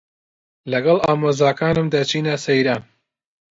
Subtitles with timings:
[0.71, 2.81] لەگەڵ ئامۆزاکانم دەچینە سەیران.